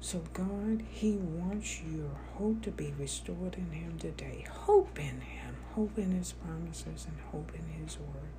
So, 0.00 0.22
God, 0.34 0.82
He 0.90 1.12
wants 1.12 1.80
your 1.80 2.10
hope 2.36 2.62
to 2.62 2.70
be 2.70 2.92
restored 2.98 3.54
in 3.54 3.70
Him 3.70 3.98
today. 3.98 4.44
Hope 4.50 4.98
in 4.98 5.20
Him, 5.20 5.56
hope 5.74 5.96
in 5.96 6.10
His 6.10 6.32
promises, 6.32 7.06
and 7.08 7.18
hope 7.30 7.52
in 7.54 7.82
His 7.82 7.98
word. 7.98 8.32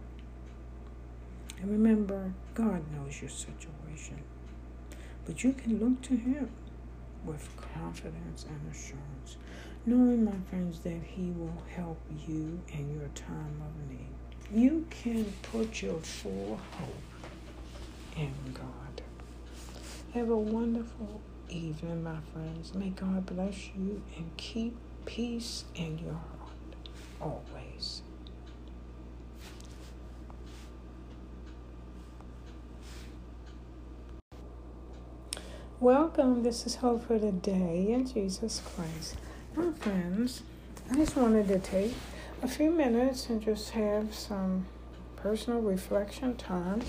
And 1.61 1.71
remember, 1.71 2.33
God 2.53 2.83
knows 2.91 3.21
your 3.21 3.29
situation, 3.29 4.21
but 5.25 5.43
you 5.43 5.53
can 5.53 5.79
look 5.79 6.01
to 6.03 6.15
Him 6.15 6.49
with 7.25 7.49
confidence 7.73 8.45
and 8.47 8.71
assurance, 8.71 9.37
knowing, 9.85 10.25
my 10.25 10.31
friends, 10.49 10.79
that 10.79 11.01
He 11.03 11.31
will 11.31 11.61
help 11.75 11.99
you 12.27 12.59
in 12.71 12.99
your 12.99 13.09
time 13.09 13.61
of 13.61 13.89
need. 13.89 14.61
You 14.61 14.85
can 14.89 15.25
put 15.41 15.81
your 15.81 15.99
full 15.99 16.59
hope 16.77 17.29
in 18.15 18.33
God. 18.53 19.01
Have 20.13 20.29
a 20.29 20.37
wonderful 20.37 21.21
evening, 21.49 22.03
my 22.03 22.17
friends. 22.31 22.73
May 22.73 22.89
God 22.89 23.25
bless 23.25 23.69
you 23.75 24.01
and 24.15 24.29
keep 24.37 24.75
peace 25.05 25.65
in 25.75 25.97
your 25.97 26.13
heart 26.13 26.23
always. 27.19 28.01
Welcome. 35.79 36.43
This 36.43 36.65
is 36.65 36.75
Hope 36.75 37.05
for 37.07 37.19
the 37.19 37.31
Day 37.31 37.87
in 37.89 38.07
Jesus 38.07 38.61
Christ. 38.73 39.17
My 39.55 39.71
friends, 39.71 40.41
I 40.89 40.95
just 40.95 41.15
wanted 41.15 41.47
to 41.49 41.59
take 41.59 41.93
a 42.41 42.47
few 42.47 42.71
minutes 42.71 43.29
and 43.29 43.39
just 43.39 43.69
have 43.71 44.11
some 44.11 44.65
personal 45.15 45.61
reflection 45.61 46.35
time 46.37 46.81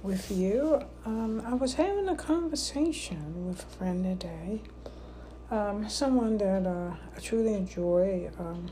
with 0.00 0.30
you. 0.30 0.80
Um, 1.04 1.42
I 1.44 1.54
was 1.54 1.74
having 1.74 2.08
a 2.08 2.14
conversation 2.14 3.48
with 3.48 3.64
a 3.64 3.76
friend 3.76 4.04
today, 4.04 4.62
um, 5.50 5.88
someone 5.88 6.38
that 6.38 6.64
uh, 6.64 6.94
I 7.16 7.18
truly 7.18 7.54
enjoy 7.54 8.30
um, 8.38 8.66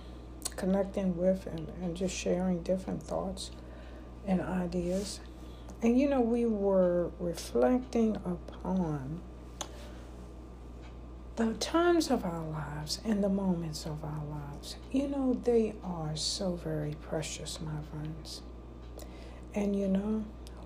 connecting 0.54 1.16
with 1.16 1.44
and, 1.46 1.66
and 1.82 1.96
just 1.96 2.14
sharing 2.16 2.62
different 2.62 3.02
thoughts 3.02 3.50
and 4.24 4.40
ideas. 4.40 5.18
And 5.82 5.98
you 5.98 6.08
know, 6.08 6.20
we 6.20 6.46
were 6.46 7.10
reflecting 7.18 8.14
upon 8.24 9.20
the 11.36 11.54
times 11.54 12.10
of 12.10 12.24
our 12.24 12.44
lives 12.44 13.00
and 13.04 13.24
the 13.24 13.28
moments 13.28 13.86
of 13.86 14.04
our 14.04 14.22
lives. 14.30 14.76
You 14.90 15.08
know, 15.08 15.40
they 15.44 15.74
are 15.82 16.14
so 16.14 16.56
very 16.56 16.94
precious, 17.00 17.58
my 17.60 17.80
friends. 17.90 18.42
And 19.54 19.74
you 19.74 19.88
know, 19.88 20.24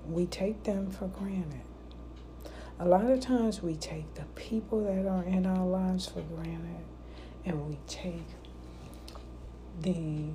we 0.08 0.26
take 0.26 0.64
them 0.64 0.90
for 0.90 1.06
granted. 1.06 1.60
A 2.78 2.84
lot 2.84 3.10
of 3.10 3.20
times 3.20 3.62
we 3.62 3.74
take 3.76 4.14
the 4.14 4.24
people 4.34 4.84
that 4.84 5.06
are 5.08 5.24
in 5.24 5.46
our 5.46 5.64
lives 5.64 6.08
for 6.08 6.20
granted 6.20 6.84
and 7.44 7.68
we 7.68 7.78
take 7.86 8.26
the 9.80 10.30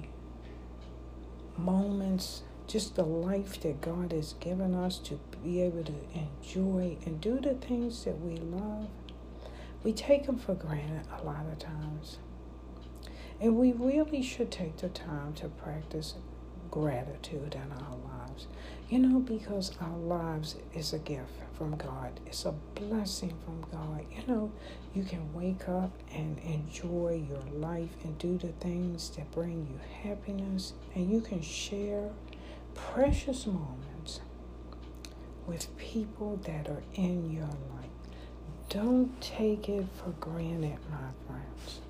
moments, 1.57 2.43
just 2.67 2.95
the 2.95 3.03
life 3.03 3.59
that 3.61 3.81
God 3.81 4.13
has 4.13 4.33
given 4.39 4.73
us 4.73 4.97
to 4.99 5.19
be 5.43 5.61
able 5.61 5.83
to 5.83 5.93
enjoy 6.13 6.97
and 7.05 7.19
do 7.19 7.39
the 7.39 7.55
things 7.55 8.05
that 8.05 8.19
we 8.21 8.37
love. 8.37 8.87
We 9.83 9.93
take 9.93 10.25
them 10.27 10.37
for 10.37 10.53
granted 10.53 11.07
a 11.19 11.23
lot 11.23 11.45
of 11.51 11.57
times. 11.59 12.19
And 13.39 13.57
we 13.57 13.71
really 13.71 14.21
should 14.21 14.51
take 14.51 14.77
the 14.77 14.89
time 14.89 15.33
to 15.33 15.47
practice 15.49 16.15
gratitude 16.69 17.55
in 17.55 17.71
our 17.71 17.97
lives. 17.97 18.47
You 18.89 18.99
know, 18.99 19.19
because 19.19 19.71
our 19.81 19.97
lives 19.97 20.55
is 20.73 20.93
a 20.93 20.99
gift 20.99 21.31
from 21.53 21.75
God, 21.75 22.19
it's 22.25 22.45
a 22.45 22.53
blessing 22.75 23.33
from 23.45 23.61
God. 23.71 24.05
You 24.11 24.23
know, 24.27 24.51
you 24.93 25.03
can 25.03 25.33
wake 25.33 25.67
up 25.67 25.91
and 26.13 26.39
enjoy 26.39 27.23
your 27.29 27.59
life 27.59 27.89
and 28.03 28.17
do 28.17 28.37
the 28.37 28.49
things 28.53 29.09
that 29.11 29.31
bring 29.31 29.67
you 29.69 29.79
happiness, 30.09 30.73
and 30.95 31.11
you 31.11 31.21
can 31.21 31.41
share 31.41 32.09
precious 32.73 33.45
moments 33.45 34.21
with 35.45 35.75
people 35.77 36.37
that 36.43 36.67
are 36.67 36.83
in 36.93 37.31
your 37.31 37.45
life. 37.45 38.00
Don't 38.71 39.19
take 39.19 39.67
it 39.67 39.85
for 39.97 40.11
granted, 40.21 40.77
my 40.89 41.09
friends. 41.27 41.81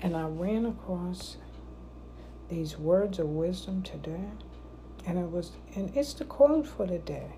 And 0.00 0.16
I 0.16 0.28
ran 0.28 0.66
across 0.66 1.36
these 2.48 2.78
words 2.78 3.18
of 3.18 3.26
wisdom 3.26 3.82
today. 3.82 4.28
And 5.04 5.18
it 5.18 5.28
was 5.28 5.50
and 5.74 5.90
it's 5.96 6.14
the 6.14 6.26
quote 6.26 6.68
for 6.68 6.86
the 6.86 6.98
day. 6.98 7.32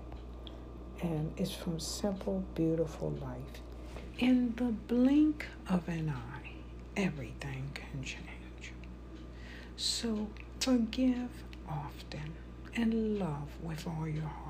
And 1.01 1.33
it's 1.35 1.49
from 1.51 1.79
Simple 1.79 2.43
Beautiful 2.53 3.09
Life. 3.09 3.63
In 4.19 4.53
the 4.55 4.65
blink 4.65 5.47
of 5.67 5.87
an 5.89 6.09
eye, 6.15 6.51
everything 6.95 7.71
can 7.73 8.03
change. 8.03 8.71
So 9.77 10.27
forgive 10.59 11.31
often 11.67 12.35
and 12.75 13.17
love 13.17 13.49
with 13.63 13.87
all 13.87 14.07
your 14.07 14.27
heart. 14.27 14.44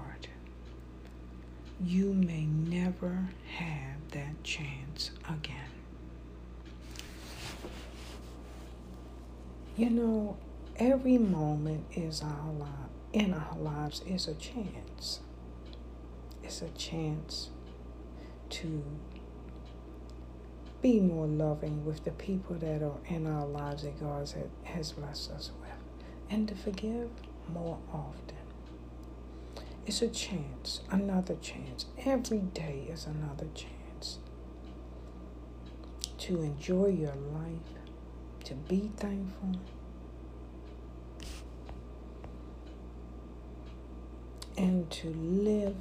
You 1.83 2.13
may 2.13 2.45
never 2.45 3.29
have 3.57 4.11
that 4.11 4.43
chance 4.43 5.11
again. 5.27 5.71
You 9.75 9.89
know, 9.89 10.37
every 10.77 11.17
moment 11.17 11.85
is 11.93 12.21
our 12.21 12.53
life 12.53 12.69
in 13.15 13.33
our 13.33 13.57
lives 13.57 14.01
is 14.05 14.27
a 14.27 14.33
chance. 14.33 15.21
It's 16.43 16.61
a 16.61 16.69
chance 16.69 17.49
to 18.49 18.83
be 20.81 20.99
more 20.99 21.25
loving 21.25 21.85
with 21.85 22.03
the 22.03 22.11
people 22.11 22.57
that 22.57 22.83
are 22.83 22.97
in 23.07 23.25
our 23.25 23.45
lives 23.45 23.83
that 23.83 23.99
God 23.99 24.29
has 24.63 24.91
blessed 24.91 25.31
us 25.31 25.51
with, 25.61 25.71
and 26.29 26.47
to 26.49 26.55
forgive 26.55 27.09
more 27.53 27.79
often. 27.91 28.34
It's 29.87 30.01
a 30.01 30.07
chance, 30.07 30.81
another 30.89 31.35
chance. 31.35 31.85
Every 32.03 32.39
day 32.39 32.87
is 32.91 33.05
another 33.05 33.45
chance 33.53 34.17
to 36.17 36.41
enjoy 36.41 36.87
your 36.87 37.13
life, 37.13 37.83
to 38.45 38.55
be 38.55 38.89
thankful 38.97 39.59
and 44.57 44.89
to 44.89 45.09
live 45.09 45.75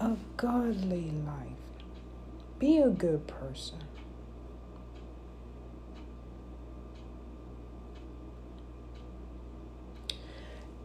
a 0.00 0.16
godly 0.36 1.12
life. 1.24 1.86
Be 2.58 2.78
a 2.78 2.88
good 2.88 3.28
person. 3.28 3.78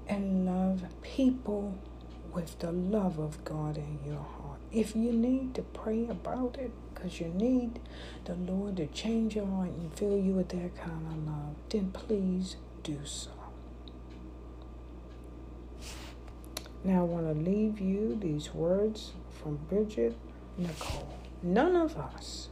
And 0.07 0.45
love 0.45 0.83
people 1.01 1.75
with 2.33 2.59
the 2.59 2.71
love 2.71 3.19
of 3.19 3.43
God 3.43 3.77
in 3.77 3.99
your 4.05 4.21
heart. 4.21 4.59
If 4.71 4.95
you 4.95 5.11
need 5.11 5.55
to 5.55 5.61
pray 5.61 6.07
about 6.07 6.57
it, 6.57 6.71
because 6.93 7.19
you 7.19 7.27
need 7.27 7.79
the 8.25 8.35
Lord 8.35 8.77
to 8.77 8.87
change 8.87 9.35
your 9.35 9.47
heart 9.47 9.69
and 9.69 9.93
fill 9.93 10.17
you 10.17 10.33
with 10.33 10.49
that 10.49 10.75
kind 10.75 11.07
of 11.07 11.27
love, 11.27 11.55
then 11.69 11.91
please 11.91 12.57
do 12.83 12.99
so. 13.03 13.31
Now 16.83 17.01
I 17.01 17.03
want 17.03 17.25
to 17.27 17.33
leave 17.49 17.79
you 17.79 18.17
these 18.19 18.53
words 18.53 19.11
from 19.41 19.57
Bridget 19.69 20.15
Nicole. 20.57 21.13
None 21.41 21.75
of 21.75 21.97
us 21.97 22.49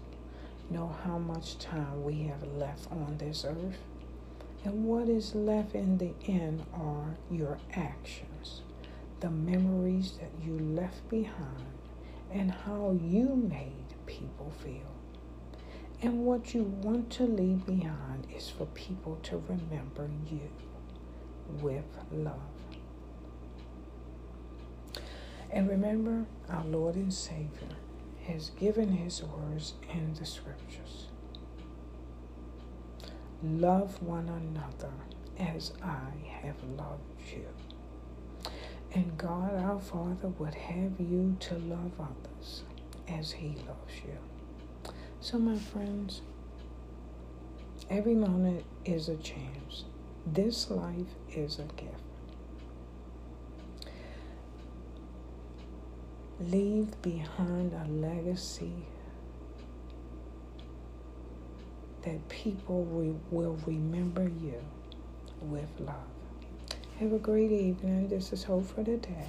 know 0.70 0.96
how 1.06 1.18
much 1.18 1.58
time 1.60 2.04
we 2.04 2.24
have 2.24 2.44
left 2.44 2.92
on 2.92 3.18
this 3.20 3.46
earth, 3.46 3.78
and 4.64 4.86
what 4.86 5.08
is 5.08 5.36
left 5.36 5.76
in 5.76 5.98
the 5.98 6.14
end 6.26 6.66
are 6.74 7.16
your 7.32 7.58
actions, 7.74 8.62
the 9.20 9.30
memories 9.30 10.14
that 10.20 10.32
you 10.44 10.60
left 10.60 11.08
behind, 11.10 11.66
and 12.32 12.52
how 12.52 12.98
you 13.02 13.36
made 13.36 13.96
people 14.06 14.52
feel. 14.64 14.94
And 16.02 16.26
what 16.26 16.54
you 16.54 16.64
want 16.64 17.10
to 17.12 17.24
leave 17.24 17.66
behind 17.66 18.28
is 18.36 18.50
for 18.50 18.66
people 18.68 19.18
to 19.24 19.42
remember 19.48 20.10
you 20.30 20.50
with 21.62 21.86
love. 22.12 22.36
And 25.50 25.68
remember, 25.70 26.26
our 26.50 26.66
Lord 26.66 26.96
and 26.96 27.14
Savior 27.14 27.78
has 28.28 28.52
given 28.52 28.92
His 28.92 29.24
words 29.24 29.74
in 29.92 30.14
the 30.14 30.26
scriptures. 30.26 31.08
Love 33.42 34.02
one 34.04 34.28
another 34.30 34.94
as 35.40 35.72
I 35.82 36.12
have 36.42 36.62
loved 36.78 37.02
you. 37.32 37.46
And 38.94 39.18
God 39.18 39.54
our 39.56 39.80
Father 39.80 40.30
would 40.40 40.56
have 40.56 41.00
you 41.00 41.36
to 41.42 41.56
love 41.56 41.92
others 42.00 42.64
as 43.08 43.32
He 43.32 43.58
loves 43.68 43.94
you. 44.04 44.92
So, 45.20 45.38
my 45.38 45.58
friends, 45.58 46.22
every 47.90 48.16
moment 48.16 48.64
is 48.86 49.10
a 49.10 49.18
chance. 49.18 49.86
This 50.26 50.70
life 50.72 51.16
is 51.30 51.60
a 51.60 51.66
gift. 51.76 52.02
leave 56.40 57.02
behind 57.02 57.74
a 57.74 57.86
legacy 57.90 58.86
that 62.04 62.30
people 62.30 62.84
will 63.32 63.58
remember 63.66 64.24
you 64.24 64.64
with 65.42 65.70
love. 65.80 66.17
Have 67.00 67.14
a 67.14 67.20
great 67.20 67.52
evening. 67.52 68.08
This 68.08 68.34
is 68.34 68.44
Hope 68.46 68.66
for 68.66 68.82
the 68.82 68.98
Day 68.98 69.28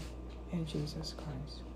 in 0.53 0.65
Jesus 0.65 1.15
Christ. 1.15 1.68